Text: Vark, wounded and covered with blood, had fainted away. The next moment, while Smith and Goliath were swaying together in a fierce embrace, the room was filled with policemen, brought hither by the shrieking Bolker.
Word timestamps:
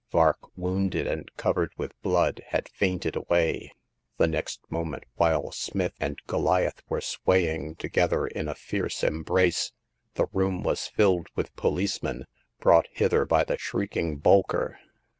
Vark, 0.11 0.49
wounded 0.57 1.05
and 1.05 1.29
covered 1.37 1.73
with 1.77 1.93
blood, 2.01 2.41
had 2.47 2.67
fainted 2.69 3.15
away. 3.15 3.71
The 4.17 4.25
next 4.25 4.59
moment, 4.67 5.03
while 5.17 5.51
Smith 5.51 5.93
and 5.99 6.19
Goliath 6.25 6.81
were 6.89 7.01
swaying 7.01 7.75
together 7.75 8.25
in 8.25 8.47
a 8.47 8.55
fierce 8.55 9.03
embrace, 9.03 9.73
the 10.15 10.25
room 10.33 10.63
was 10.63 10.87
filled 10.87 11.27
with 11.35 11.55
policemen, 11.55 12.25
brought 12.59 12.87
hither 12.91 13.25
by 13.25 13.43
the 13.43 13.59
shrieking 13.59 14.17
Bolker. 14.19 14.77